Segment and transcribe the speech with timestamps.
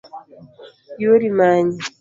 [1.01, 1.79] Yuori manyi